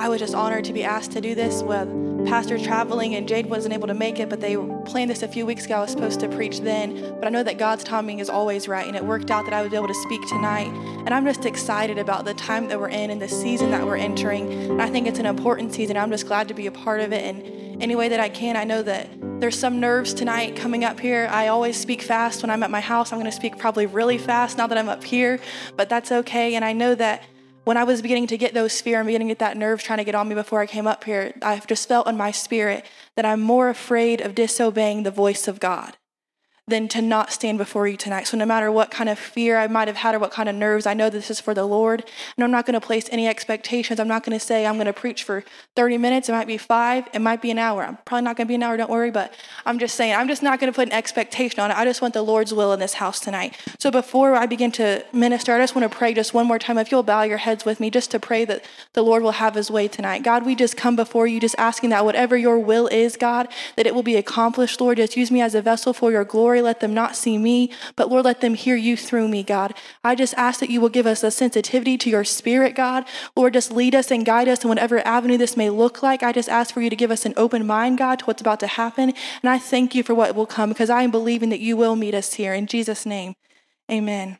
[0.00, 1.86] I was just honored to be asked to do this with
[2.26, 5.44] Pastor traveling, and Jade wasn't able to make it, but they planned this a few
[5.44, 5.74] weeks ago.
[5.74, 8.86] I was supposed to preach then, but I know that God's timing is always right,
[8.86, 10.68] and it worked out that I would be able to speak tonight.
[11.04, 13.98] And I'm just excited about the time that we're in and the season that we're
[13.98, 14.50] entering.
[14.70, 15.98] And I think it's an important season.
[15.98, 17.22] I'm just glad to be a part of it.
[17.22, 19.10] And any way that I can, I know that
[19.40, 21.28] there's some nerves tonight coming up here.
[21.30, 23.12] I always speak fast when I'm at my house.
[23.12, 25.40] I'm going to speak probably really fast now that I'm up here,
[25.76, 26.54] but that's okay.
[26.54, 27.22] And I know that
[27.64, 29.98] when I was beginning to get those fear and beginning to get that nerve trying
[29.98, 32.84] to get on me before I came up here, I've just felt in my spirit
[33.16, 35.96] that I'm more afraid of disobeying the voice of God
[36.70, 38.26] than to not stand before you tonight.
[38.26, 40.54] So, no matter what kind of fear I might have had or what kind of
[40.54, 42.04] nerves, I know this is for the Lord.
[42.36, 44.00] And I'm not going to place any expectations.
[44.00, 45.44] I'm not going to say I'm going to preach for
[45.76, 46.28] 30 minutes.
[46.28, 47.82] It might be five, it might be an hour.
[47.82, 49.10] I'm probably not going to be an hour, don't worry.
[49.10, 49.34] But
[49.66, 51.76] I'm just saying, I'm just not going to put an expectation on it.
[51.76, 53.56] I just want the Lord's will in this house tonight.
[53.78, 56.78] So, before I begin to minister, I just want to pray just one more time.
[56.78, 59.54] If you'll bow your heads with me, just to pray that the Lord will have
[59.54, 60.22] his way tonight.
[60.22, 63.86] God, we just come before you, just asking that whatever your will is, God, that
[63.86, 64.98] it will be accomplished, Lord.
[64.98, 66.59] Just use me as a vessel for your glory.
[66.62, 69.74] Let them not see me, but Lord, let them hear you through me, God.
[70.04, 73.04] I just ask that you will give us a sensitivity to your spirit, God.
[73.36, 76.22] Lord, just lead us and guide us in whatever avenue this may look like.
[76.22, 78.60] I just ask for you to give us an open mind, God, to what's about
[78.60, 79.12] to happen.
[79.42, 81.96] And I thank you for what will come because I am believing that you will
[81.96, 82.54] meet us here.
[82.54, 83.34] In Jesus' name,
[83.90, 84.38] amen.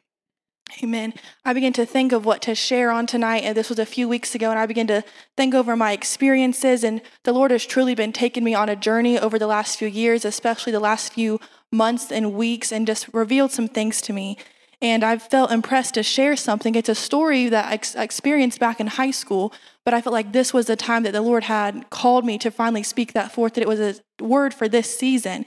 [0.83, 1.15] Amen.
[1.45, 4.09] I began to think of what to share on tonight, and this was a few
[4.09, 5.03] weeks ago, and I began to
[5.37, 6.85] think over my experiences.
[6.85, 9.89] And the Lord has truly been taking me on a journey over the last few
[9.89, 11.41] years, especially the last few
[11.73, 14.37] months and weeks, and just revealed some things to me.
[14.83, 16.75] And I've felt impressed to share something.
[16.75, 19.53] It's a story that I ex- experienced back in high school,
[19.85, 22.51] but I felt like this was the time that the Lord had called me to
[22.51, 25.45] finally speak that forth, that it was a word for this season.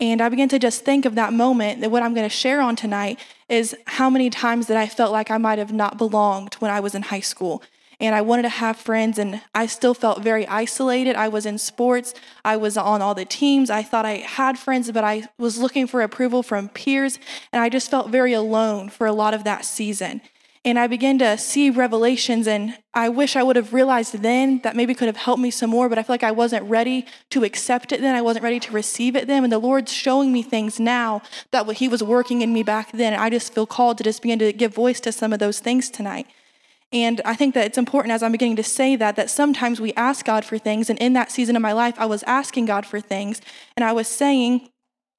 [0.00, 2.60] And I began to just think of that moment that what I'm going to share
[2.60, 6.54] on tonight is how many times that I felt like I might have not belonged
[6.54, 7.62] when I was in high school.
[8.00, 11.16] And I wanted to have friends, and I still felt very isolated.
[11.16, 13.70] I was in sports, I was on all the teams.
[13.70, 17.18] I thought I had friends, but I was looking for approval from peers,
[17.52, 20.20] and I just felt very alone for a lot of that season.
[20.64, 24.76] And I began to see revelations, and I wish I would have realized then that
[24.76, 27.42] maybe could have helped me some more, but I feel like I wasn't ready to
[27.42, 28.14] accept it then.
[28.14, 29.44] I wasn't ready to receive it then.
[29.44, 31.22] And the Lord's showing me things now
[31.52, 33.12] that what He was working in me back then.
[33.12, 35.60] And I just feel called to just begin to give voice to some of those
[35.60, 36.26] things tonight.
[36.92, 39.92] And I think that it's important as I'm beginning to say that, that sometimes we
[39.94, 40.88] ask God for things.
[40.88, 43.42] And in that season of my life, I was asking God for things,
[43.76, 44.70] and I was saying,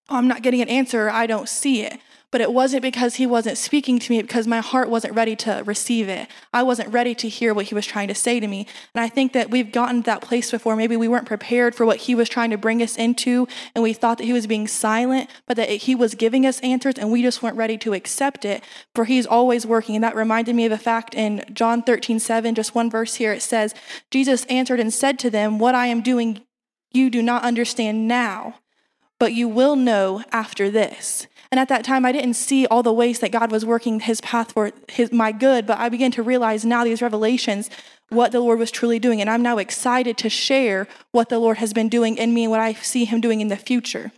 [0.10, 2.00] oh, I'm not getting an answer, I don't see it.
[2.32, 5.64] But it wasn't because he wasn't speaking to me, because my heart wasn't ready to
[5.66, 6.28] receive it.
[6.54, 8.68] I wasn't ready to hear what he was trying to say to me.
[8.94, 10.76] And I think that we've gotten to that place before.
[10.76, 13.94] Maybe we weren't prepared for what he was trying to bring us into, and we
[13.94, 17.24] thought that he was being silent, but that he was giving us answers, and we
[17.24, 18.64] just weren't ready to accept it.
[18.94, 19.96] For he's always working.
[19.96, 23.34] And that reminded me of a fact in John 13, 7, just one verse here.
[23.34, 23.74] It says,
[24.12, 26.42] Jesus answered and said to them, What I am doing,
[26.92, 28.60] you do not understand now,
[29.20, 31.28] but you will know after this.
[31.52, 34.22] And at that time, I didn't see all the ways that God was working his
[34.22, 37.70] path for his, my good, but I began to realize now these revelations
[38.10, 39.20] what the Lord was truly doing.
[39.20, 42.52] And I'm now excited to share what the Lord has been doing in me and
[42.52, 44.12] what I see him doing in the future.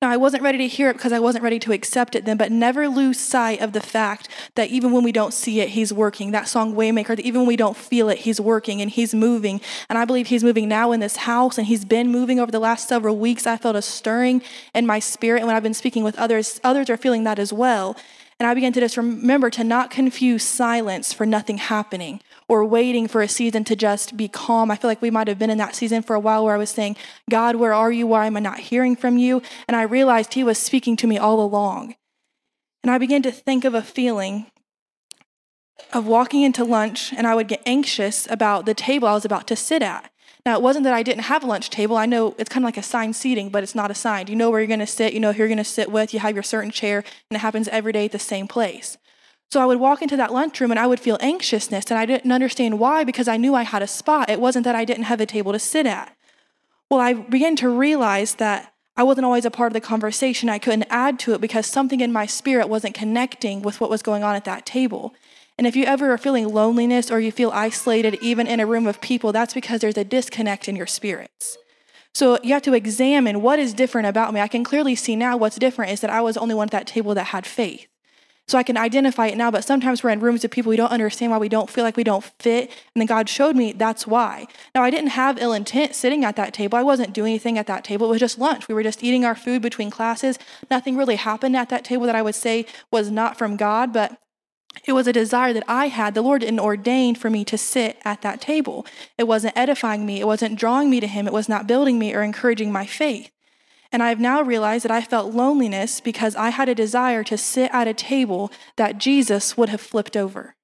[0.00, 2.36] Now, I wasn't ready to hear it because I wasn't ready to accept it then,
[2.36, 5.92] but never lose sight of the fact that even when we don't see it, He's
[5.92, 6.30] working.
[6.30, 9.60] That song, Waymaker, that even when we don't feel it, He's working and He's moving.
[9.88, 12.60] And I believe He's moving now in this house, and He's been moving over the
[12.60, 13.44] last several weeks.
[13.44, 14.40] I felt a stirring
[14.72, 17.52] in my spirit, and when I've been speaking with others, others are feeling that as
[17.52, 17.96] well.
[18.38, 23.06] And I began to just remember to not confuse silence for nothing happening or waiting
[23.06, 24.70] for a season to just be calm.
[24.70, 26.58] I feel like we might have been in that season for a while where I
[26.58, 26.96] was saying,
[27.30, 28.06] God, where are you?
[28.06, 29.42] Why am I not hearing from you?
[29.66, 31.94] And I realized He was speaking to me all along.
[32.82, 34.46] And I began to think of a feeling
[35.92, 39.46] of walking into lunch, and I would get anxious about the table I was about
[39.48, 40.10] to sit at.
[40.44, 41.96] Now, it wasn't that I didn't have a lunch table.
[41.96, 44.28] I know it's kind of like assigned seating, but it's not assigned.
[44.28, 46.14] You know where you're going to sit, you know who you're going to sit with,
[46.14, 46.98] you have your certain chair,
[47.30, 48.96] and it happens every day at the same place.
[49.50, 52.32] So I would walk into that lunchroom and I would feel anxiousness, and I didn't
[52.32, 54.28] understand why because I knew I had a spot.
[54.28, 56.14] It wasn't that I didn't have a table to sit at.
[56.90, 60.48] Well, I began to realize that I wasn't always a part of the conversation.
[60.48, 64.02] I couldn't add to it because something in my spirit wasn't connecting with what was
[64.02, 65.14] going on at that table.
[65.56, 68.86] And if you ever are feeling loneliness or you feel isolated, even in a room
[68.86, 71.56] of people, that's because there's a disconnect in your spirits.
[72.14, 74.40] So you have to examine what is different about me.
[74.40, 76.72] I can clearly see now what's different is that I was the only one at
[76.72, 77.86] that table that had faith.
[78.48, 80.90] So I can identify it now, but sometimes we're in rooms of people we don't
[80.90, 82.70] understand why we don't feel like we don't fit.
[82.70, 84.46] And then God showed me that's why.
[84.74, 86.78] Now, I didn't have ill intent sitting at that table.
[86.78, 88.06] I wasn't doing anything at that table.
[88.06, 88.66] It was just lunch.
[88.66, 90.38] We were just eating our food between classes.
[90.70, 94.18] Nothing really happened at that table that I would say was not from God, but
[94.84, 96.14] It was a desire that I had.
[96.14, 98.86] The Lord didn't ordain for me to sit at that table.
[99.16, 100.20] It wasn't edifying me.
[100.20, 101.26] It wasn't drawing me to Him.
[101.26, 103.30] It was not building me or encouraging my faith.
[103.90, 107.38] And I have now realized that I felt loneliness because I had a desire to
[107.38, 110.54] sit at a table that Jesus would have flipped over.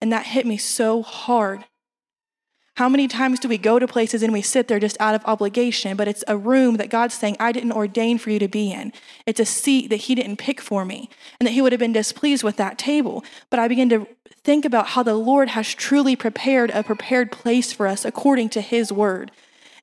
[0.00, 1.64] And that hit me so hard.
[2.76, 5.22] How many times do we go to places and we sit there just out of
[5.26, 8.72] obligation, but it's a room that God's saying, I didn't ordain for you to be
[8.72, 8.92] in.
[9.26, 11.92] It's a seat that He didn't pick for me, and that He would have been
[11.92, 13.22] displeased with that table.
[13.50, 14.06] But I begin to
[14.44, 18.62] think about how the Lord has truly prepared a prepared place for us according to
[18.62, 19.30] His word.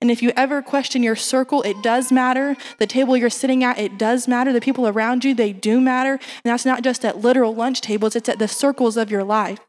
[0.01, 2.55] And if you ever question your circle, it does matter.
[2.79, 4.53] The table you're sitting at, it does matter.
[4.53, 6.13] The people around you, they do matter.
[6.13, 9.59] And that's not just at literal lunch tables, it's at the circles of your life.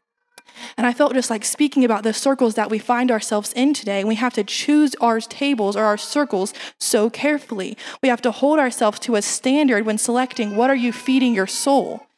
[0.77, 4.03] And I felt just like speaking about the circles that we find ourselves in today.
[4.03, 7.77] We have to choose our tables or our circles so carefully.
[8.01, 11.47] We have to hold ourselves to a standard when selecting what are you feeding your
[11.47, 12.08] soul?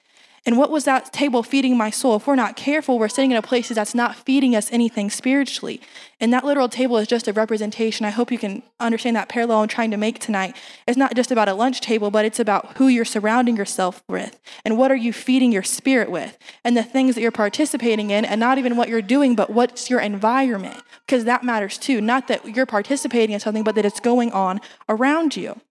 [0.43, 2.15] And what was that table feeding my soul?
[2.15, 5.79] If we're not careful, we're sitting in a place that's not feeding us anything spiritually.
[6.19, 8.07] And that literal table is just a representation.
[8.07, 10.55] I hope you can understand that parallel I'm trying to make tonight.
[10.87, 14.39] It's not just about a lunch table, but it's about who you're surrounding yourself with
[14.65, 18.25] and what are you feeding your spirit with and the things that you're participating in,
[18.25, 22.01] and not even what you're doing, but what's your environment, because that matters too.
[22.01, 24.59] Not that you're participating in something, but that it's going on
[24.89, 25.61] around you.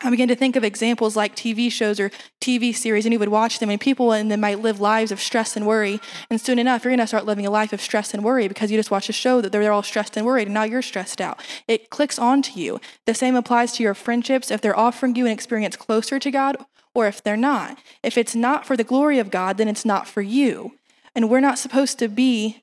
[0.00, 2.10] I began to think of examples like TV shows or
[2.40, 5.20] TV series, and you would watch them, and people in them might live lives of
[5.20, 6.00] stress and worry.
[6.30, 8.70] And soon enough, you're going to start living a life of stress and worry because
[8.70, 11.20] you just watch a show that they're all stressed and worried, and now you're stressed
[11.20, 11.40] out.
[11.66, 12.80] It clicks onto you.
[13.06, 16.56] The same applies to your friendships if they're offering you an experience closer to God
[16.94, 17.78] or if they're not.
[18.02, 20.72] If it's not for the glory of God, then it's not for you.
[21.14, 22.62] And we're not supposed to be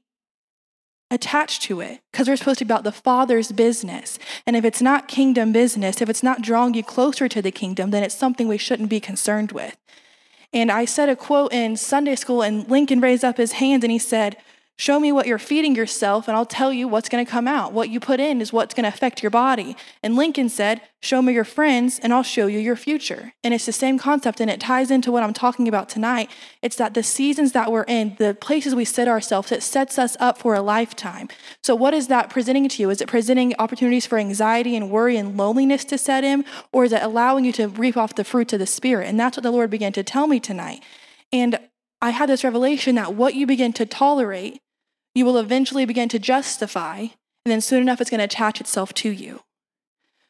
[1.12, 4.18] attached to it because we're supposed to be about the Father's business.
[4.46, 7.92] And if it's not kingdom business, if it's not drawing you closer to the kingdom,
[7.92, 9.78] then it's something we shouldn't be concerned with.
[10.52, 13.92] And I said a quote in Sunday school, and Lincoln raised up his hands and
[13.92, 14.38] he said,
[14.78, 17.72] Show me what you're feeding yourself, and I'll tell you what's going to come out.
[17.72, 19.78] What you put in is what's going to affect your body.
[20.04, 23.32] And Lincoln said, Show me your friends, and I'll show you your future.
[23.42, 26.30] And it's the same concept, and it ties into what I'm talking about tonight.
[26.62, 30.18] It's that the seasons that we're in, the places we set ourselves, it sets us
[30.20, 31.30] up for a lifetime.
[31.64, 32.90] So, what is that presenting to you?
[32.90, 36.44] Is it presenting opportunities for anxiety and worry and loneliness to set in,
[36.74, 39.08] or is it allowing you to reap off the fruits of the Spirit?
[39.08, 40.84] And that's what the Lord began to tell me tonight.
[41.32, 41.60] And
[42.02, 44.60] I had this revelation that what you begin to tolerate
[45.16, 48.94] you will eventually begin to justify, and then soon enough, it's going to attach itself
[48.96, 49.42] to you.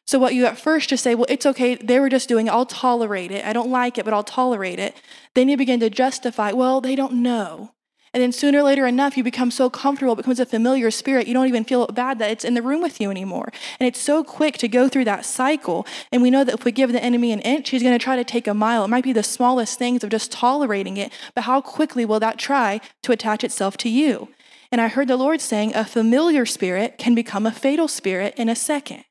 [0.06, 2.50] So, what you at first just say, well, it's okay, they were just doing it,
[2.50, 3.44] I'll tolerate it.
[3.44, 4.94] I don't like it, but I'll tolerate it.
[5.34, 7.72] Then you begin to justify, well, they don't know.
[8.14, 11.26] And then sooner or later enough, you become so comfortable, it becomes a familiar spirit,
[11.26, 13.52] you don't even feel bad that it's in the room with you anymore.
[13.78, 15.86] And it's so quick to go through that cycle.
[16.12, 18.16] And we know that if we give the enemy an inch, he's going to try
[18.16, 18.84] to take a mile.
[18.84, 22.38] It might be the smallest things of just tolerating it, but how quickly will that
[22.38, 24.28] try to attach itself to you?
[24.70, 28.48] And I heard the Lord saying a familiar spirit can become a fatal spirit in
[28.48, 29.04] a second.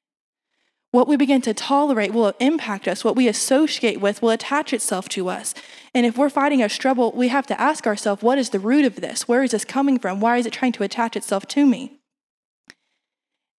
[0.92, 3.04] What we begin to tolerate will impact us.
[3.04, 5.54] What we associate with will attach itself to us.
[5.94, 8.86] And if we're fighting a struggle, we have to ask ourselves, what is the root
[8.86, 9.28] of this?
[9.28, 10.22] Where is this coming from?
[10.22, 12.00] Why is it trying to attach itself to me?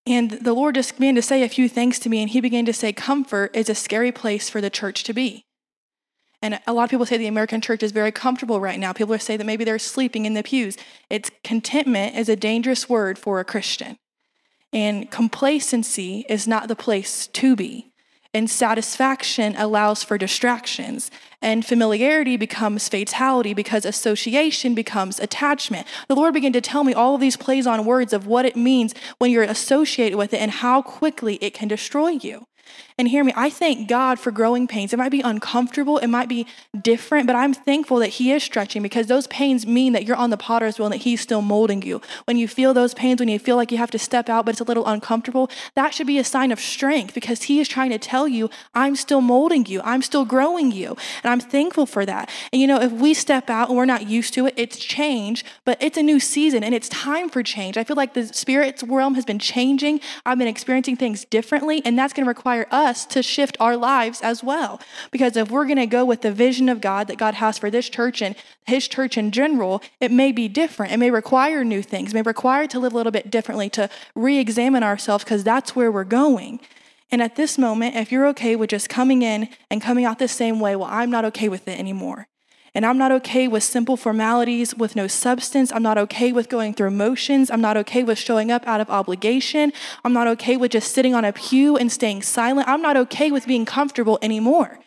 [0.07, 2.65] And the Lord just began to say a few things to me, and He began
[2.67, 5.46] to say, Comfort is a scary place for the church to be.
[6.47, 8.93] And a lot of people say the American church is very comfortable right now.
[8.93, 10.77] People say that maybe they're sleeping in the pews.
[11.11, 13.99] It's contentment is a dangerous word for a Christian.
[14.73, 17.91] And complacency is not the place to be.
[18.33, 21.11] And satisfaction allows for distractions.
[21.43, 25.89] And familiarity becomes fatality because association becomes attachment.
[26.07, 28.55] The Lord began to tell me all of these plays on words of what it
[28.55, 32.47] means when you're associated with it and how quickly it can destroy you.
[32.99, 34.95] And hear me, I thank God for growing pains.
[34.95, 36.47] It might be uncomfortable, it might be
[36.81, 40.31] different, but I'm thankful that He is stretching because those pains mean that you're on
[40.31, 42.01] the potter's wheel and that He's still molding you.
[42.25, 44.53] When you feel those pains, when you feel like you have to step out, but
[44.53, 47.91] it's a little uncomfortable, that should be a sign of strength because He is trying
[47.91, 50.97] to tell you, I'm still molding you, I'm still growing you.
[51.23, 52.31] And I'm thankful for that.
[52.51, 55.45] And you know, if we step out and we're not used to it, it's change,
[55.67, 57.77] but it's a new season and it's time for change.
[57.77, 60.01] I feel like the spirit's realm has been changing.
[60.25, 63.77] I've been experiencing things differently, and that's going to require us us to shift our
[63.77, 64.81] lives as well.
[65.11, 67.71] Because if we're going to go with the vision of God that God has for
[67.71, 68.35] this church and
[68.67, 70.93] His church in general, it may be different.
[70.93, 73.91] It may require new things, it may require to live a little bit differently, to
[74.15, 76.61] re examine ourselves, because that's where we're going.
[77.11, 80.29] And at this moment, if you're okay with just coming in and coming out the
[80.29, 82.29] same way, well, I'm not okay with it anymore.
[82.77, 85.73] And I'm not okay with simple formalities with no substance.
[85.73, 87.51] I'm not okay with going through motions.
[87.51, 89.73] I'm not okay with showing up out of obligation.
[90.05, 92.69] I'm not okay with just sitting on a pew and staying silent.
[92.69, 94.79] I'm not okay with being comfortable anymore.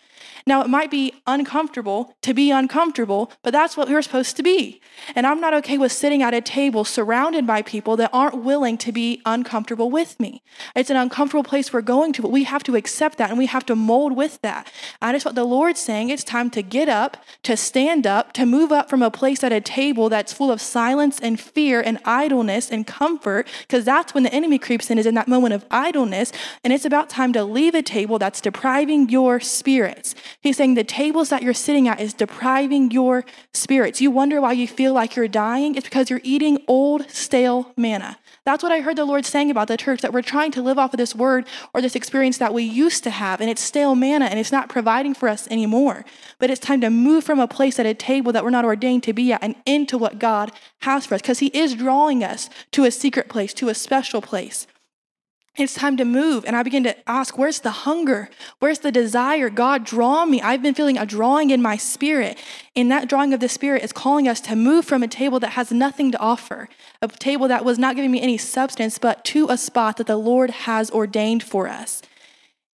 [0.46, 4.82] Now, it might be uncomfortable to be uncomfortable, but that's what we're supposed to be.
[5.16, 8.78] And I'm not okay with sitting at a table surrounded by people that aren't willing
[8.80, 10.42] to be uncomfortable with me.
[10.76, 13.46] It's an uncomfortable place we're going to, but we have to accept that and we
[13.48, 14.72] have to mold with that.
[15.02, 16.10] And it's what the Lord's saying.
[16.10, 19.52] It's time to get up, to stand up, to move up from a place at
[19.52, 24.24] a table that's full of silence and fear and idleness and comfort, because that's when
[24.24, 26.32] the enemy creeps in, is in that moment of idleness.
[26.64, 30.16] And it's about time to leave a table that's depriving your spirits.
[30.42, 34.00] He's saying the tables that you're sitting at is depriving your spirits.
[34.00, 35.76] You wonder why you feel like you're dying?
[35.76, 38.18] It's because you're eating old, stale manna.
[38.46, 40.80] That's what I heard the Lord saying about the church that we're trying to live
[40.80, 43.96] off of this word or this experience that we used to have, and it's stale
[43.96, 46.06] manna and it's not providing for us anymore.
[46.40, 49.04] But it's time to move from a place at a table that we're not ordained
[49.04, 50.54] to be at and into what God
[50.84, 54.22] has for us because He is drawing us to a secret place, to a special
[54.22, 54.68] place.
[55.60, 56.46] It's time to move.
[56.46, 58.30] And I begin to ask, where's the hunger?
[58.60, 59.50] Where's the desire?
[59.50, 60.42] God, draw me.
[60.42, 62.38] I've been feeling a drawing in my spirit.
[62.78, 65.52] And that drawing of the spirit is calling us to move from a table that
[65.52, 66.70] has nothing to offer,
[67.02, 70.16] a table that was not giving me any substance, but to a spot that the
[70.16, 72.02] Lord has ordained for us.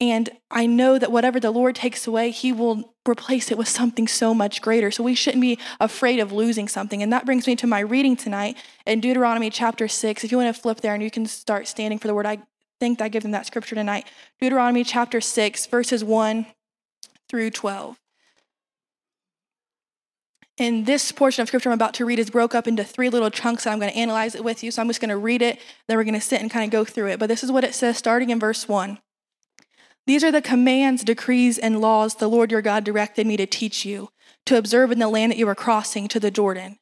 [0.01, 4.09] And I know that whatever the Lord takes away, He will replace it with something
[4.09, 4.91] so much greater.
[4.91, 7.01] So we shouldn't be afraid of losing something.
[7.01, 10.25] And that brings me to my reading tonight in Deuteronomy chapter 6.
[10.25, 12.39] If you want to flip there and you can start standing for the word, I
[12.83, 14.09] think I give them that scripture tonight.
[14.41, 16.47] Deuteronomy chapter 6, verses 1
[17.29, 17.97] through 12.
[20.59, 23.31] And this portion of scripture I'm about to read is broke up into three little
[23.31, 24.73] chunks, and I'm going to analyze it with you.
[24.73, 26.73] So I'm just going to read it, then we're going to sit and kind of
[26.73, 27.21] go through it.
[27.21, 28.99] But this is what it says starting in verse 1.
[30.09, 33.85] These are the commands, decrees, and laws the Lord your God directed me to teach
[33.85, 34.09] you,
[34.47, 36.81] to observe in the land that you are crossing to the Jordan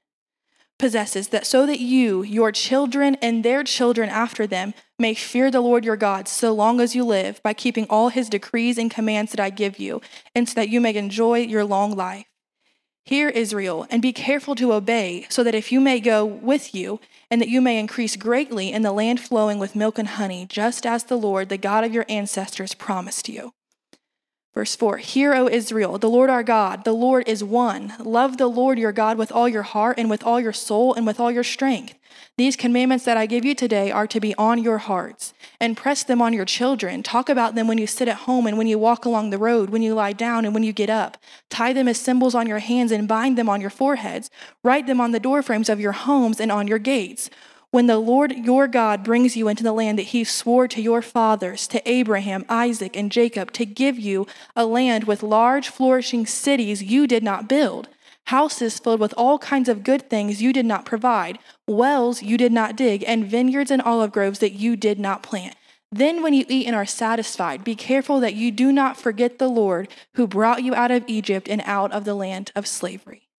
[0.79, 5.61] possesses, that so that you, your children, and their children after them may fear the
[5.61, 9.33] Lord your God so long as you live by keeping all his decrees and commands
[9.33, 10.01] that I give you,
[10.35, 12.27] and so that you may enjoy your long life.
[13.05, 17.01] Hear, Israel, and be careful to obey, so that if you may go with you,
[17.31, 20.85] and that you may increase greatly in the land flowing with milk and honey, just
[20.85, 23.53] as the Lord, the God of your ancestors, promised you.
[24.55, 27.95] Verse 4 Hear, O Israel, the Lord our God, the Lord is one.
[28.01, 31.07] Love the Lord your God with all your heart and with all your soul and
[31.07, 31.95] with all your strength.
[32.37, 35.35] These commandments that I give you today are to be on your hearts.
[35.61, 37.03] And press them on your children.
[37.03, 39.69] Talk about them when you sit at home and when you walk along the road,
[39.69, 41.19] when you lie down and when you get up.
[41.51, 44.31] Tie them as symbols on your hands and bind them on your foreheads.
[44.65, 47.29] Write them on the doorframes of your homes and on your gates.
[47.73, 51.03] When the Lord your God brings you into the land that he swore to your
[51.03, 56.83] fathers, to Abraham, Isaac, and Jacob, to give you a land with large, flourishing cities
[56.83, 57.89] you did not build,
[58.31, 62.53] houses filled with all kinds of good things you did not provide, wells you did
[62.53, 65.57] not dig, and vineyards and olive groves that you did not plant.
[65.91, 69.49] Then, when you eat and are satisfied, be careful that you do not forget the
[69.49, 73.30] Lord who brought you out of Egypt and out of the land of slavery.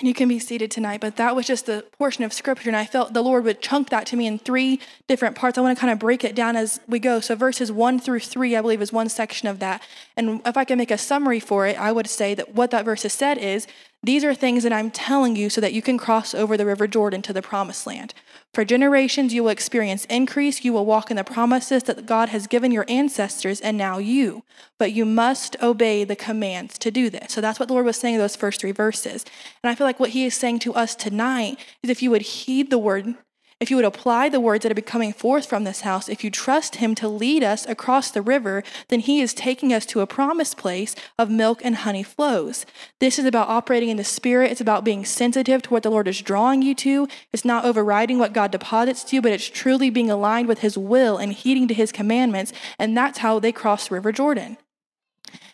[0.00, 2.70] And you can be seated tonight, but that was just the portion of scripture.
[2.70, 5.58] And I felt the Lord would chunk that to me in three different parts.
[5.58, 7.20] I want to kind of break it down as we go.
[7.20, 9.82] So, verses one through three, I believe, is one section of that.
[10.16, 12.86] And if I can make a summary for it, I would say that what that
[12.86, 13.66] verse has said is
[14.02, 16.86] these are things that I'm telling you so that you can cross over the River
[16.86, 18.14] Jordan to the promised land.
[18.52, 20.64] For generations, you will experience increase.
[20.64, 24.42] You will walk in the promises that God has given your ancestors and now you.
[24.76, 27.32] But you must obey the commands to do this.
[27.32, 29.24] So that's what the Lord was saying in those first three verses.
[29.62, 32.22] And I feel like what He is saying to us tonight is if you would
[32.22, 33.14] heed the word
[33.60, 36.30] if you would apply the words that are coming forth from this house, if you
[36.30, 40.06] trust Him to lead us across the river, then He is taking us to a
[40.06, 42.64] promised place of milk and honey flows.
[43.00, 44.50] This is about operating in the Spirit.
[44.50, 47.06] It's about being sensitive to what the Lord is drawing you to.
[47.34, 50.78] It's not overriding what God deposits to you, but it's truly being aligned with His
[50.78, 52.54] will and heeding to His commandments.
[52.78, 54.56] And that's how they cross River Jordan.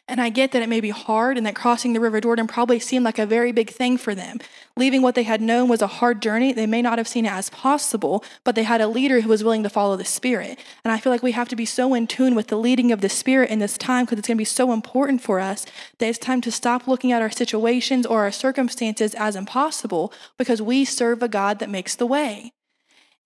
[0.09, 2.79] And I get that it may be hard and that crossing the River Jordan probably
[2.79, 4.39] seemed like a very big thing for them.
[4.77, 6.53] Leaving what they had known was a hard journey.
[6.53, 9.43] They may not have seen it as possible, but they had a leader who was
[9.43, 10.61] willing to follow the Spirit.
[10.85, 13.01] And I feel like we have to be so in tune with the leading of
[13.01, 15.67] the Spirit in this time because it's going to be so important for us
[15.99, 20.63] that it's time to stop looking at our situations or our circumstances as impossible because
[20.63, 22.53] we serve a God that makes the way.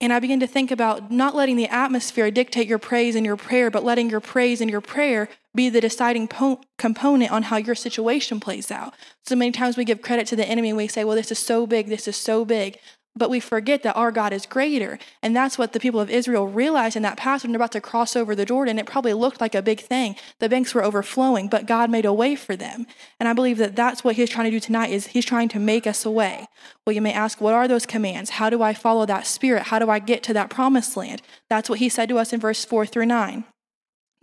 [0.00, 3.36] And I begin to think about not letting the atmosphere dictate your praise and your
[3.36, 7.56] prayer, but letting your praise and your prayer be the deciding po- component on how
[7.56, 8.94] your situation plays out.
[9.24, 11.38] So many times we give credit to the enemy and we say, well, this is
[11.38, 12.78] so big, this is so big.
[13.16, 14.96] But we forget that our God is greater.
[15.20, 17.80] And that's what the people of Israel realized in that passage when they're about to
[17.80, 18.78] cross over the Jordan.
[18.78, 20.14] It probably looked like a big thing.
[20.38, 22.86] The banks were overflowing, but God made a way for them.
[23.18, 25.58] And I believe that that's what he's trying to do tonight is he's trying to
[25.58, 26.46] make us a way.
[26.86, 28.30] Well, you may ask, what are those commands?
[28.30, 29.64] How do I follow that spirit?
[29.64, 31.20] How do I get to that promised land?
[31.48, 33.44] That's what he said to us in verse 4 through 9.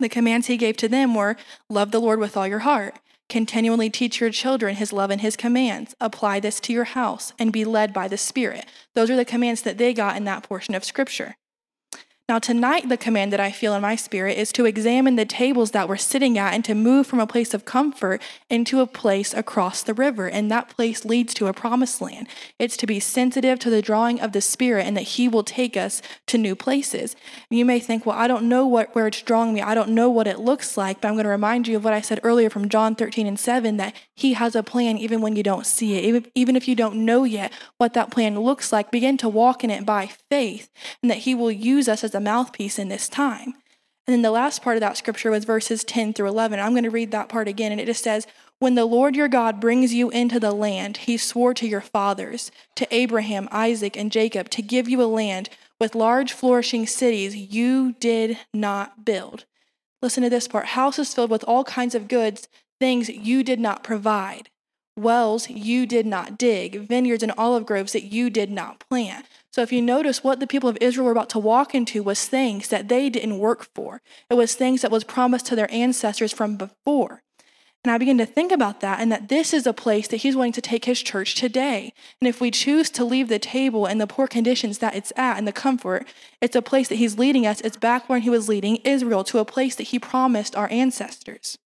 [0.00, 1.36] The commands he gave to them were
[1.68, 2.98] love the Lord with all your heart.
[3.28, 5.94] Continually teach your children his love and his commands.
[6.00, 8.66] Apply this to your house and be led by the Spirit.
[8.94, 11.36] Those are the commands that they got in that portion of Scripture.
[12.28, 15.70] Now, tonight, the command that I feel in my spirit is to examine the tables
[15.70, 18.20] that we're sitting at and to move from a place of comfort
[18.50, 20.28] into a place across the river.
[20.28, 22.28] And that place leads to a promised land.
[22.58, 25.74] It's to be sensitive to the drawing of the Spirit and that He will take
[25.74, 27.16] us to new places.
[27.48, 29.62] You may think, well, I don't know what, where it's drawing me.
[29.62, 31.00] I don't know what it looks like.
[31.00, 33.40] But I'm going to remind you of what I said earlier from John 13 and
[33.40, 36.26] 7 that He has a plan even when you don't see it.
[36.34, 39.70] Even, if you don't know yet what that plan looks like, begin to walk in
[39.70, 43.54] it by faith and that He will use us as a mouthpiece in this time.
[44.08, 46.58] And then the last part of that scripture was verses 10 through 11.
[46.58, 48.26] I'm going to read that part again, and it just says,
[48.58, 52.50] When the Lord your God brings you into the land he swore to your fathers,
[52.74, 55.48] to Abraham, Isaac, and Jacob, to give you a land
[55.78, 59.44] with large flourishing cities you did not build.
[60.02, 62.48] Listen to this part houses filled with all kinds of goods,
[62.80, 64.50] things you did not provide,
[64.96, 69.26] wells you did not dig, vineyards and olive groves that you did not plant.
[69.52, 72.26] So if you notice what the people of Israel were about to walk into was
[72.26, 74.02] things that they didn't work for.
[74.30, 77.22] It was things that was promised to their ancestors from before.
[77.84, 80.36] And I begin to think about that and that this is a place that he's
[80.36, 81.92] wanting to take his church today.
[82.20, 85.38] And if we choose to leave the table and the poor conditions that it's at
[85.38, 86.06] and the comfort,
[86.40, 87.60] it's a place that he's leading us.
[87.60, 91.56] It's back when he was leading Israel to a place that he promised our ancestors.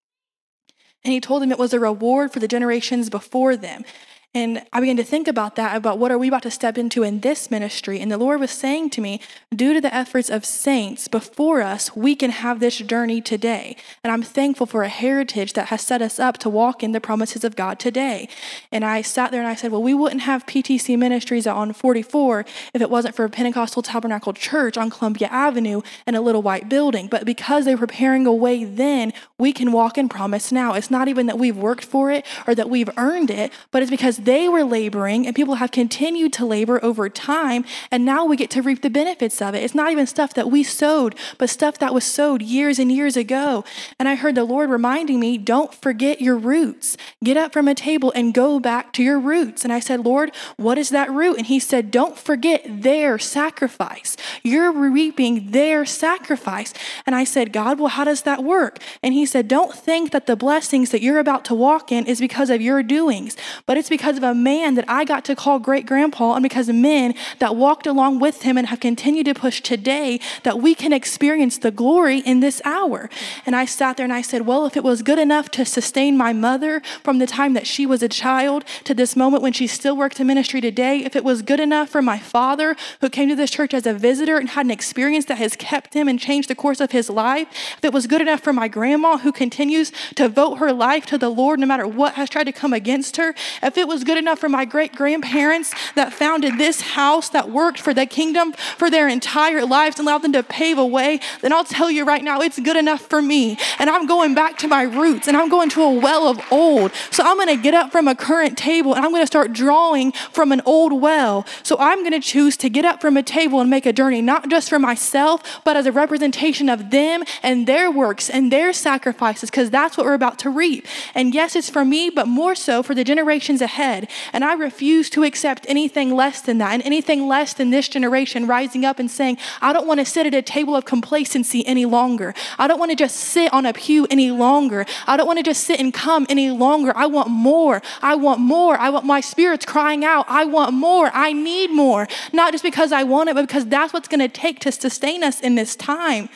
[1.04, 3.84] And he told them it was a reward for the generations before them.
[4.34, 7.02] And I began to think about that, about what are we about to step into
[7.02, 8.00] in this ministry.
[8.00, 9.20] And the Lord was saying to me,
[9.54, 13.76] due to the efforts of saints before us, we can have this journey today.
[14.02, 17.00] And I'm thankful for a heritage that has set us up to walk in the
[17.00, 18.26] promises of God today.
[18.70, 22.46] And I sat there and I said, well, we wouldn't have PTC Ministries on 44
[22.72, 27.06] if it wasn't for Pentecostal Tabernacle Church on Columbia Avenue and a little white building.
[27.06, 30.72] But because they were preparing a way then, we can walk in promise now.
[30.72, 33.90] It's not even that we've worked for it or that we've earned it, but it's
[33.90, 37.64] because they were laboring and people have continued to labor over time.
[37.90, 39.62] And now we get to reap the benefits of it.
[39.62, 43.16] It's not even stuff that we sowed, but stuff that was sowed years and years
[43.16, 43.64] ago.
[43.98, 46.96] And I heard the Lord reminding me, don't forget your roots.
[47.22, 49.64] Get up from a table and go back to your roots.
[49.64, 51.38] And I said, Lord, what is that root?
[51.38, 54.16] And he said, don't forget their sacrifice.
[54.42, 56.72] You're reaping their sacrifice.
[57.06, 58.78] And I said, God, well, how does that work?
[59.02, 62.20] And he said, don't think that the blessings that you're about to walk in is
[62.20, 65.58] because of your doings, but it's because of a man that I got to call
[65.58, 69.34] great grandpa and because of men that walked along with him and have continued to
[69.34, 73.08] push today that we can experience the glory in this hour.
[73.46, 76.16] And I sat there and I said, Well, if it was good enough to sustain
[76.16, 79.66] my mother from the time that she was a child to this moment when she
[79.66, 83.28] still works in ministry today, if it was good enough for my father who came
[83.28, 86.18] to this church as a visitor and had an experience that has kept him and
[86.18, 87.48] changed the course of his life,
[87.78, 91.18] if it was good enough for my grandma who continues to vote her life to
[91.18, 94.18] the Lord no matter what has tried to come against her, if it was good
[94.18, 98.90] enough for my great grandparents that founded this house that worked for the kingdom for
[98.90, 102.22] their entire lives and allowed them to pave a way, then I'll tell you right
[102.22, 103.58] now, it's good enough for me.
[103.78, 106.92] And I'm going back to my roots and I'm going to a well of old.
[107.10, 109.52] So I'm going to get up from a current table and I'm going to start
[109.52, 111.46] drawing from an old well.
[111.62, 114.22] So I'm going to choose to get up from a table and make a journey,
[114.22, 118.72] not just for myself, but as a representation of them and their works and their
[118.72, 120.86] sacrifices, because that's what we're about to reap.
[121.14, 123.91] And yes, it's for me, but more so for the generations ahead.
[124.32, 128.46] And I refuse to accept anything less than that and anything less than this generation
[128.46, 131.84] rising up and saying, I don't want to sit at a table of complacency any
[131.84, 132.34] longer.
[132.58, 134.86] I don't want to just sit on a pew any longer.
[135.06, 136.92] I don't want to just sit and come any longer.
[136.96, 137.82] I want more.
[138.00, 138.78] I want more.
[138.78, 141.10] I want my spirits crying out, I want more.
[141.12, 142.08] I need more.
[142.32, 145.22] Not just because I want it, but because that's what's going to take to sustain
[145.22, 146.28] us in this time.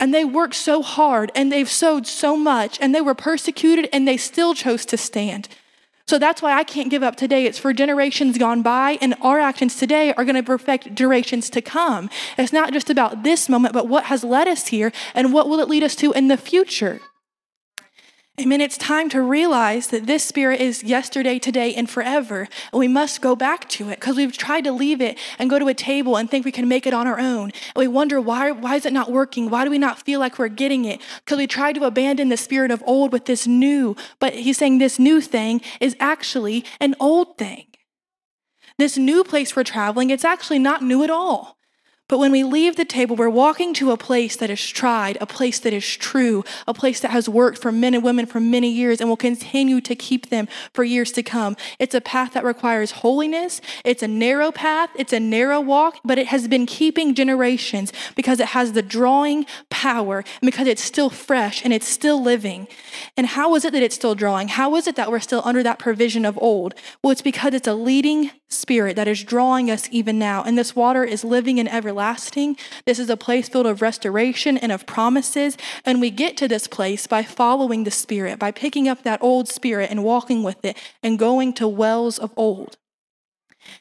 [0.00, 4.06] And they worked so hard and they've sowed so much and they were persecuted and
[4.06, 5.48] they still chose to stand.
[6.06, 7.46] So that's why I can't give up today.
[7.46, 11.62] It's for generations gone by, and our actions today are going to perfect generations to
[11.62, 12.10] come.
[12.36, 15.60] It's not just about this moment, but what has led us here and what will
[15.60, 17.00] it lead us to in the future.
[18.40, 18.62] Amen.
[18.62, 22.48] It's time to realize that this spirit is yesterday, today, and forever.
[22.72, 25.58] And we must go back to it because we've tried to leave it and go
[25.58, 27.50] to a table and think we can make it on our own.
[27.50, 29.50] And we wonder why, why is it not working?
[29.50, 31.02] Why do we not feel like we're getting it?
[31.18, 33.96] Because we tried to abandon the spirit of old with this new.
[34.18, 37.66] But he's saying this new thing is actually an old thing.
[38.78, 41.58] This new place for traveling, it's actually not new at all.
[42.08, 45.26] But when we leave the table, we're walking to a place that is tried, a
[45.26, 48.70] place that is true, a place that has worked for men and women for many
[48.70, 51.56] years and will continue to keep them for years to come.
[51.78, 53.62] It's a path that requires holiness.
[53.84, 58.40] It's a narrow path, it's a narrow walk, but it has been keeping generations because
[58.40, 62.68] it has the drawing power and because it's still fresh and it's still living.
[63.16, 64.48] And how is it that it's still drawing?
[64.48, 66.74] How is it that we're still under that provision of old?
[67.02, 70.42] Well, it's because it's a leading spirit that is drawing us even now.
[70.42, 72.56] And this water is living and everlasting.
[72.84, 75.56] This is a place filled of restoration and of promises.
[75.84, 79.48] And we get to this place by following the spirit, by picking up that old
[79.48, 82.76] spirit and walking with it and going to wells of old.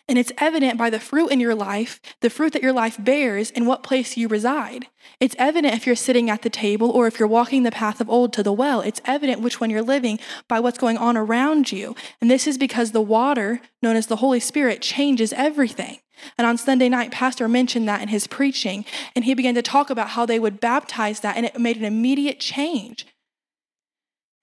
[0.07, 3.51] And it's evident by the fruit in your life, the fruit that your life bears,
[3.51, 4.87] in what place you reside.
[5.19, 8.09] It's evident if you're sitting at the table or if you're walking the path of
[8.09, 8.81] old to the well.
[8.81, 11.95] It's evident which one you're living by what's going on around you.
[12.19, 15.99] And this is because the water, known as the Holy Spirit, changes everything.
[16.37, 19.89] And on Sunday night, Pastor mentioned that in his preaching, and he began to talk
[19.89, 23.07] about how they would baptize that, and it made an immediate change.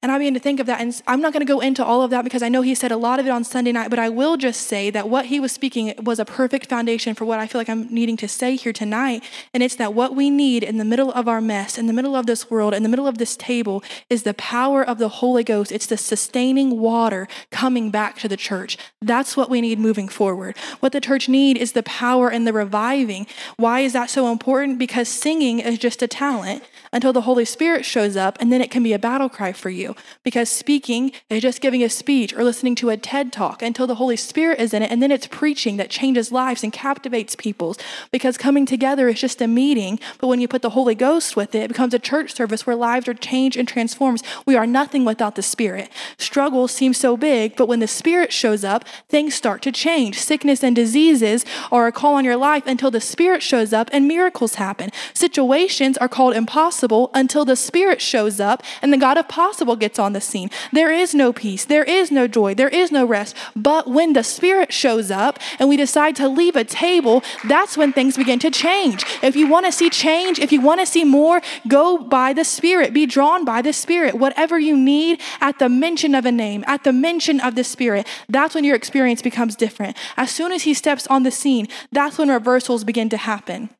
[0.00, 0.80] And I began to think of that.
[0.80, 2.92] And I'm not going to go into all of that because I know he said
[2.92, 5.40] a lot of it on Sunday night, but I will just say that what he
[5.40, 8.54] was speaking was a perfect foundation for what I feel like I'm needing to say
[8.54, 9.24] here tonight.
[9.52, 12.14] And it's that what we need in the middle of our mess, in the middle
[12.14, 15.42] of this world, in the middle of this table, is the power of the Holy
[15.42, 15.72] Ghost.
[15.72, 18.78] It's the sustaining water coming back to the church.
[19.02, 20.56] That's what we need moving forward.
[20.78, 23.26] What the church need is the power and the reviving.
[23.56, 24.78] Why is that so important?
[24.78, 28.70] Because singing is just a talent until the Holy Spirit shows up, and then it
[28.70, 29.87] can be a battle cry for you.
[30.22, 33.96] Because speaking is just giving a speech or listening to a TED talk until the
[33.96, 37.78] Holy Spirit is in it, and then it's preaching that changes lives and captivates people's.
[38.10, 41.54] Because coming together is just a meeting, but when you put the Holy Ghost with
[41.54, 44.22] it, it becomes a church service where lives are changed and transformed.
[44.46, 45.90] We are nothing without the Spirit.
[46.16, 50.18] Struggles seem so big, but when the Spirit shows up, things start to change.
[50.18, 54.08] Sickness and diseases are a call on your life until the Spirit shows up and
[54.08, 54.90] miracles happen.
[55.14, 59.98] Situations are called impossible until the Spirit shows up and the God of possible gets
[59.98, 60.50] on the scene.
[60.72, 63.36] There is no peace, there is no joy, there is no rest.
[63.56, 67.92] But when the Spirit shows up and we decide to leave a table, that's when
[67.92, 69.04] things begin to change.
[69.22, 72.44] If you want to see change, if you want to see more, go by the
[72.44, 74.14] Spirit, be drawn by the Spirit.
[74.16, 78.06] Whatever you need at the mention of a name, at the mention of the Spirit,
[78.28, 79.96] that's when your experience becomes different.
[80.16, 83.70] As soon as He steps on the scene, that's when reversals begin to happen.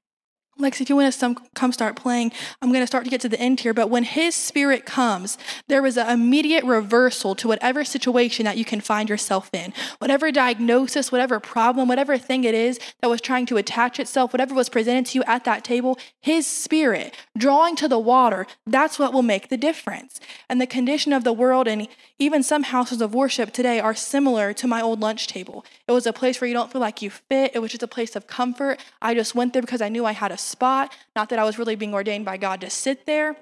[0.61, 3.29] Lex, if you want to come start playing, I'm going to start to get to
[3.29, 3.73] the end here.
[3.73, 8.65] But when his spirit comes, there is an immediate reversal to whatever situation that you
[8.65, 9.73] can find yourself in.
[10.01, 14.53] Whatever diagnosis, whatever problem, whatever thing it is that was trying to attach itself, whatever
[14.53, 19.13] was presented to you at that table, his spirit drawing to the water, that's what
[19.13, 20.19] will make the difference.
[20.49, 21.87] And the condition of the world and
[22.19, 25.65] even some houses of worship today are similar to my old lunch table.
[25.87, 27.89] It was a place where you don't feel like you fit, it was just a
[27.89, 28.81] place of comfort.
[29.01, 31.59] I just went there because I knew I had a spot, not that I was
[31.59, 33.37] really being ordained by God to sit there.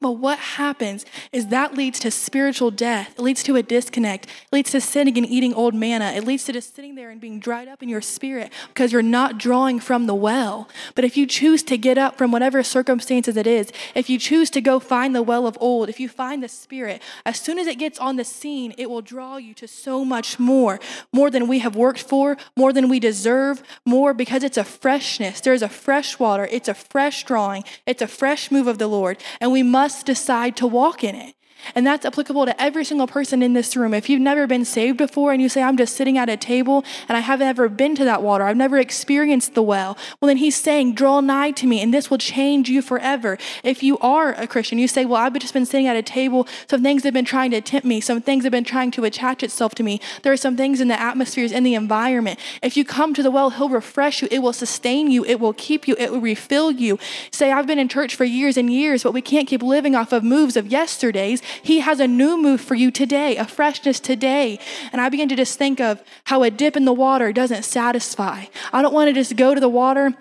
[0.00, 3.18] But what happens is that leads to spiritual death.
[3.18, 4.24] It leads to a disconnect.
[4.24, 6.12] It leads to sitting and eating old manna.
[6.12, 9.02] It leads to just sitting there and being dried up in your spirit because you're
[9.02, 10.70] not drawing from the well.
[10.94, 14.48] But if you choose to get up from whatever circumstances it is, if you choose
[14.50, 17.66] to go find the well of old, if you find the spirit, as soon as
[17.66, 20.80] it gets on the scene, it will draw you to so much more,
[21.12, 25.42] more than we have worked for, more than we deserve, more because it's a freshness.
[25.42, 26.48] There's a fresh water.
[26.50, 27.64] It's a fresh drawing.
[27.84, 29.18] It's a fresh move of the Lord.
[29.42, 31.34] And we must decide to walk in it.
[31.74, 33.94] And that's applicable to every single person in this room.
[33.94, 36.84] If you've never been saved before and you say, I'm just sitting at a table
[37.08, 40.36] and I haven't ever been to that water, I've never experienced the well, well, then
[40.36, 43.38] he's saying, Draw nigh to me and this will change you forever.
[43.62, 46.46] If you are a Christian, you say, Well, I've just been sitting at a table,
[46.68, 49.42] some things have been trying to tempt me, some things have been trying to attach
[49.42, 50.00] itself to me.
[50.22, 52.38] There are some things in the atmospheres, in the environment.
[52.62, 55.52] If you come to the well, he'll refresh you, it will sustain you, it will
[55.52, 56.98] keep you, it will refill you.
[57.30, 60.12] Say, I've been in church for years and years, but we can't keep living off
[60.12, 61.42] of moves of yesterdays.
[61.62, 64.58] He has a new move for you today, a freshness today.
[64.92, 68.46] And I begin to just think of how a dip in the water doesn't satisfy.
[68.72, 70.14] I don't want to just go to the water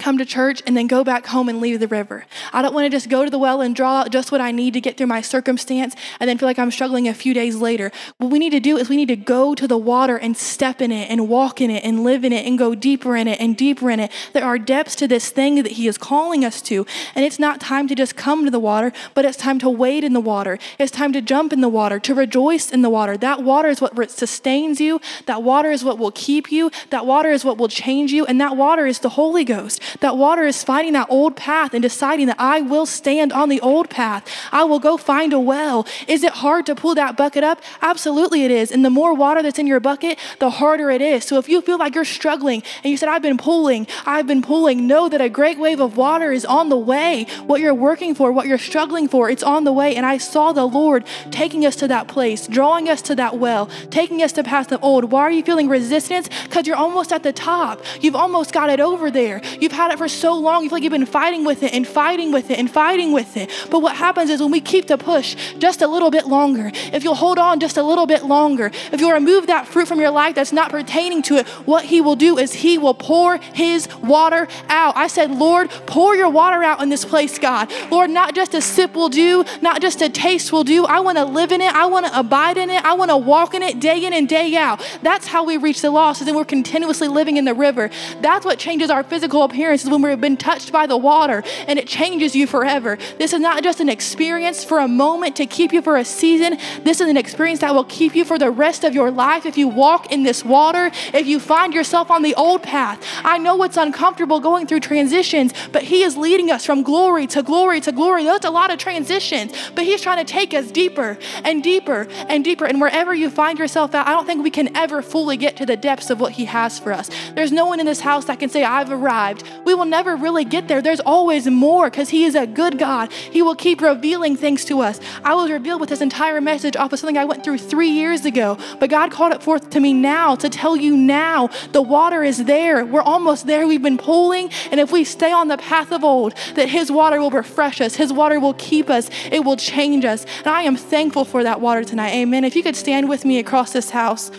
[0.00, 2.26] come to church and then go back home and leave the river.
[2.52, 4.50] I don't want to just go to the well and draw out just what I
[4.50, 7.56] need to get through my circumstance and then feel like I'm struggling a few days
[7.56, 7.92] later.
[8.18, 10.82] What we need to do is we need to go to the water and step
[10.82, 13.40] in it and walk in it and live in it and go deeper in it
[13.40, 14.10] and deeper in it.
[14.32, 16.84] There are depths to this thing that He is calling us to.
[17.14, 20.02] And it's not time to just come to the water, but it's time to wade
[20.02, 20.58] in the water.
[20.76, 23.16] It's time to jump in the water, to rejoice in the water.
[23.16, 25.00] That water is what sustains you.
[25.26, 26.72] That water is what will keep you.
[26.90, 28.26] That water is what will change you.
[28.26, 29.80] And that water is the Holy Ghost.
[30.00, 33.60] That water is finding that old path and deciding that I will stand on the
[33.60, 34.28] old path.
[34.52, 35.86] I will go find a well.
[36.08, 37.60] Is it hard to pull that bucket up?
[37.82, 38.70] Absolutely it is.
[38.70, 41.24] And the more water that's in your bucket, the harder it is.
[41.24, 44.42] So if you feel like you're struggling and you said, I've been pulling, I've been
[44.42, 47.26] pulling, know that a great wave of water is on the way.
[47.46, 49.96] What you're working for, what you're struggling for, it's on the way.
[49.96, 53.66] And I saw the Lord taking us to that place, drawing us to that well,
[53.90, 55.10] taking us to past the old.
[55.10, 56.28] Why are you feeling resistance?
[56.44, 57.80] Because you're almost at the top.
[58.00, 59.40] You've almost got it over there.
[59.60, 61.86] You've had it for so long, you feel like you've been fighting with it and
[61.86, 63.50] fighting with it and fighting with it.
[63.70, 67.04] But what happens is when we keep the push just a little bit longer, if
[67.04, 70.10] you'll hold on just a little bit longer, if you'll remove that fruit from your
[70.10, 73.88] life that's not pertaining to it, what He will do is He will pour His
[73.96, 74.96] water out.
[74.96, 77.72] I said, Lord, pour your water out in this place, God.
[77.90, 80.84] Lord, not just a sip will do, not just a taste will do.
[80.84, 81.74] I want to live in it.
[81.74, 82.84] I want to abide in it.
[82.84, 84.80] I want to walk in it day in and day out.
[85.02, 87.90] That's how we reach the lost, is then we're continuously living in the river.
[88.20, 91.78] That's what changes our physical appearance, is when we've been touched by the water and
[91.78, 92.98] it changes you forever.
[93.18, 96.58] This is not just an experience for a moment to keep you for a season.
[96.82, 99.56] This is an experience that will keep you for the rest of your life if
[99.56, 103.04] you walk in this water, if you find yourself on the old path.
[103.24, 107.42] I know it's uncomfortable going through transitions, but He is leading us from glory to
[107.42, 108.24] glory to glory.
[108.24, 112.44] That's a lot of transitions, but He's trying to take us deeper and deeper and
[112.44, 112.64] deeper.
[112.64, 115.66] And wherever you find yourself at, I don't think we can ever fully get to
[115.66, 117.10] the depths of what He has for us.
[117.34, 119.44] There's no one in this house that can say, I've arrived.
[119.64, 120.82] We will never really get there.
[120.82, 123.12] There's always more because He is a good God.
[123.12, 125.00] He will keep revealing things to us.
[125.24, 128.24] I was revealed with this entire message off of something I went through three years
[128.24, 132.22] ago, but God called it forth to me now to tell you now the water
[132.22, 132.84] is there.
[132.84, 133.66] We're almost there.
[133.66, 137.20] We've been pulling, and if we stay on the path of old, that His water
[137.20, 140.26] will refresh us, His water will keep us, it will change us.
[140.38, 142.12] And I am thankful for that water tonight.
[142.14, 142.44] Amen.
[142.44, 144.30] If you could stand with me across this house.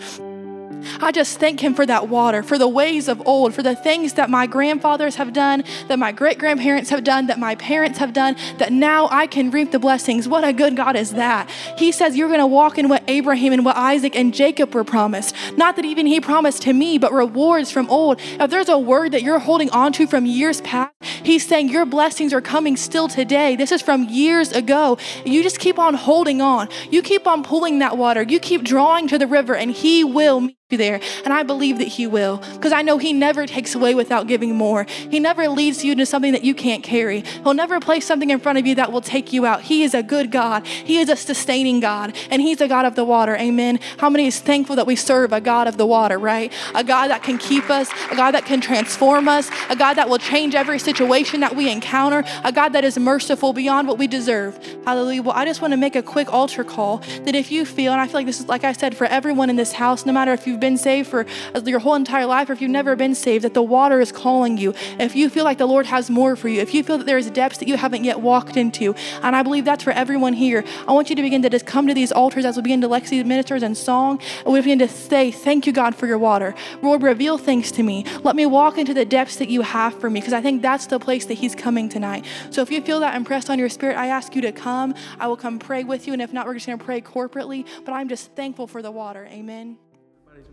[1.00, 4.14] I just thank Him for that water, for the ways of old, for the things
[4.14, 8.12] that my grandfathers have done, that my great grandparents have done, that my parents have
[8.12, 10.28] done, that now I can reap the blessings.
[10.28, 11.50] What a good God is that?
[11.76, 14.84] He says you're going to walk in what Abraham and what Isaac and Jacob were
[14.84, 15.34] promised.
[15.56, 18.20] Not that even He promised to me, but rewards from old.
[18.20, 21.84] If there's a word that you're holding on to from years past, He's saying your
[21.86, 23.56] blessings are coming still today.
[23.56, 24.98] This is from years ago.
[25.24, 26.68] You just keep on holding on.
[26.90, 28.22] You keep on pulling that water.
[28.22, 31.00] You keep drawing to the river, and He will meet there.
[31.24, 34.54] And I believe that He will because I know He never takes away without giving
[34.54, 34.86] more.
[35.10, 37.20] He never leads you into something that you can't carry.
[37.42, 39.62] He'll never place something in front of you that will take you out.
[39.62, 40.66] He is a good God.
[40.66, 43.36] He is a sustaining God, and He's a God of the water.
[43.36, 43.78] Amen.
[43.98, 46.52] How many is thankful that we serve a God of the water, right?
[46.74, 50.08] A God that can keep us, a God that can transform us, a God that
[50.08, 54.06] will change every situation that we encounter, a God that is merciful beyond what we
[54.06, 54.58] deserve.
[54.84, 55.22] Hallelujah.
[55.22, 58.00] Well, I just want to make a quick altar call that if you feel, and
[58.00, 60.32] I feel like this is, like I said, for everyone in this house, no matter
[60.32, 63.14] if you've been saved for uh, your whole entire life or if you've never been
[63.14, 64.72] saved, that the water is calling you.
[64.98, 67.18] If you feel like the Lord has more for you, if you feel that there
[67.18, 70.64] is depths that you haven't yet walked into, and I believe that's for everyone here,
[70.88, 72.88] I want you to begin to just come to these altars as we begin to
[72.88, 76.54] Lexi ministers and song, and we begin to say, Thank you, God, for your water.
[76.82, 78.04] Lord, reveal things to me.
[78.22, 80.86] Let me walk into the depths that you have for me, because I think that's
[80.86, 82.24] the place that He's coming tonight.
[82.50, 84.94] So if you feel that impressed on your spirit, I ask you to come.
[85.18, 87.66] I will come pray with you, and if not, we're just going to pray corporately.
[87.84, 89.26] But I'm just thankful for the water.
[89.26, 89.76] Amen.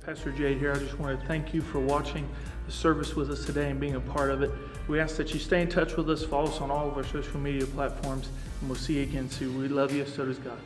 [0.06, 0.74] Pastor Jade here.
[0.74, 2.28] I just want to thank you for watching
[2.66, 4.52] the service with us today and being a part of it.
[4.90, 7.06] We ask that you stay in touch with us, follow us on all of our
[7.06, 8.28] social media platforms,
[8.60, 9.58] and we'll see you again soon.
[9.58, 10.60] We love you, so does God.